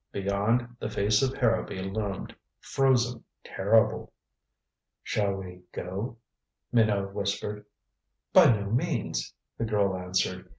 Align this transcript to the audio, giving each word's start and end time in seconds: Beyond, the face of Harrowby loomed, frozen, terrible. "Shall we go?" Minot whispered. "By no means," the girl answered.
Beyond, 0.11 0.77
the 0.79 0.89
face 0.89 1.21
of 1.21 1.37
Harrowby 1.37 1.79
loomed, 1.83 2.35
frozen, 2.59 3.23
terrible. 3.43 4.11
"Shall 5.03 5.35
we 5.35 5.61
go?" 5.71 6.17
Minot 6.71 7.13
whispered. 7.13 7.67
"By 8.33 8.51
no 8.51 8.71
means," 8.71 9.31
the 9.59 9.65
girl 9.65 9.95
answered. 9.95 10.49